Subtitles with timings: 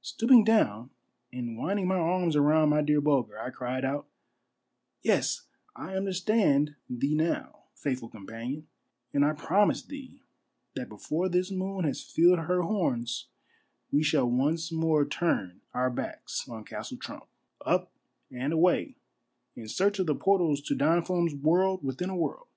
[0.00, 0.90] Stooping down
[1.32, 4.08] and winding my arms around my dear Bulger, I cried out,
[5.04, 8.66] —"Yes, I understand thee now, faithful companion;
[9.14, 10.22] and I promise thee
[10.74, 13.28] that before this moon has filled her horns
[13.92, 17.28] we shall once more turn our backs on Castle Trump,
[17.64, 17.92] up
[18.32, 18.96] and away
[19.54, 22.48] in search of the portals to Don Fum's World within a World."